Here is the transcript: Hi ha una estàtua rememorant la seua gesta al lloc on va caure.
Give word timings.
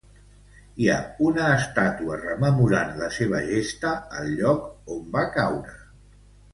Hi 0.83 0.87
ha 0.93 0.95
una 1.31 1.49
estàtua 1.57 2.17
rememorant 2.23 2.97
la 3.05 3.13
seua 3.21 3.45
gesta 3.53 3.95
al 4.23 4.35
lloc 4.43 4.69
on 4.99 5.09
va 5.17 5.29
caure. 5.41 5.81